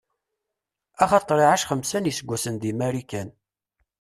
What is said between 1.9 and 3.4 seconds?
n iseggasen di Marikan.